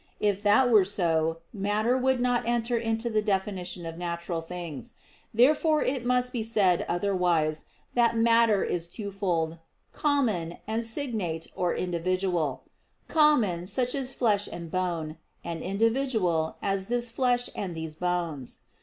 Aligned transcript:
If 0.19 0.41
that 0.41 0.71
were 0.71 0.83
so, 0.83 1.41
matter 1.53 1.95
would 1.95 2.19
not 2.19 2.47
enter 2.47 2.75
into 2.75 3.07
the 3.07 3.21
definition 3.21 3.85
of 3.85 3.99
natural 3.99 4.41
things. 4.41 4.95
Therefore 5.31 5.83
it 5.83 6.03
must 6.03 6.33
be 6.33 6.41
said 6.41 6.83
otherwise, 6.89 7.65
that 7.93 8.17
matter 8.17 8.63
is 8.63 8.87
twofold, 8.87 9.59
common, 9.91 10.57
and 10.67 10.81
"signate" 10.83 11.49
or 11.55 11.75
individual; 11.75 12.63
common, 13.07 13.67
such 13.67 13.93
as 13.93 14.11
flesh 14.11 14.49
and 14.51 14.71
bone; 14.71 15.17
and 15.43 15.61
individual, 15.61 16.55
as 16.63 16.87
this 16.87 17.11
flesh 17.11 17.51
and 17.55 17.75
these 17.75 17.93
bones. 17.93 18.57